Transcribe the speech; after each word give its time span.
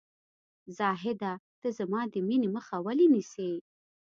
زاهده! 0.77 1.33
ته 1.61 1.67
زما 1.77 2.01
د 2.13 2.15
مینې 2.27 2.49
مخه 2.55 2.75
ولې 2.85 3.07
نیسې؟ 3.13 3.49